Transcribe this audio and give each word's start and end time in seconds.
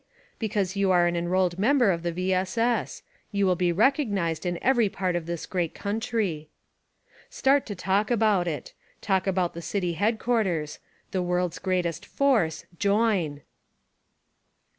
^ 0.01 0.03
Because 0.39 0.75
you 0.75 0.89
are 0.89 1.05
an 1.05 1.15
enrolled 1.15 1.59
member 1.59 1.91
of 1.91 2.01
the 2.01 2.11
V. 2.11 2.33
S. 2.33 2.57
S. 2.57 3.03
You 3.31 3.45
will 3.45 3.53
be 3.55 3.71
recog 3.71 4.09
nized 4.09 4.47
in 4.47 4.57
every 4.59 4.89
part 4.89 5.15
of 5.15 5.27
this 5.27 5.45
great 5.45 5.75
country. 5.75 6.49
Start 7.29 7.67
to 7.67 7.75
talk 7.75 8.09
about 8.09 8.47
it. 8.47 8.73
Ask 9.07 9.27
about 9.27 9.53
the 9.53 9.61
city 9.61 9.93
headquarters. 9.93 10.79
The 11.11 11.21
world's 11.21 11.59
greatest 11.59 12.07
force— 12.07 12.65
JOIN 12.79 13.43